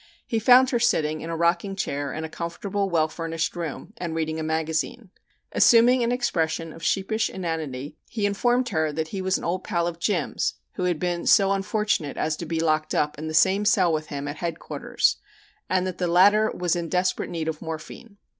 He 0.25 0.39
found 0.39 0.71
her 0.71 0.79
sitting 0.79 1.21
in 1.21 1.29
a 1.29 1.37
rocking 1.37 1.75
chair 1.75 2.11
in 2.11 2.23
a 2.23 2.27
comfortable, 2.27 2.89
well 2.89 3.07
furnished 3.07 3.55
room, 3.55 3.93
and 3.97 4.15
reading 4.15 4.39
a 4.39 4.43
magazine. 4.43 5.11
Assuming 5.51 6.01
an 6.01 6.11
expression 6.11 6.73
of 6.73 6.81
sheepish 6.81 7.29
inanity 7.29 7.97
he 8.09 8.25
informed 8.25 8.69
her 8.69 8.91
that 8.91 9.09
he 9.09 9.21
was 9.21 9.37
an 9.37 9.43
old 9.43 9.63
pal 9.63 9.85
of 9.85 9.99
"Jim's" 9.99 10.55
who 10.73 10.85
had 10.85 10.97
been 10.97 11.27
so 11.27 11.51
unfortunate 11.51 12.17
as 12.17 12.35
to 12.37 12.47
be 12.47 12.59
locked 12.59 12.95
up 12.95 13.19
in 13.19 13.27
the 13.27 13.35
same 13.35 13.63
cell 13.63 13.93
with 13.93 14.07
him 14.07 14.27
at 14.27 14.37
Headquarters, 14.37 15.17
and 15.69 15.85
that 15.85 15.99
the 15.99 16.07
latter 16.07 16.49
was 16.51 16.75
in 16.75 16.89
desperate 16.89 17.29
need 17.29 17.47
of 17.47 17.61
morphine. 17.61 18.17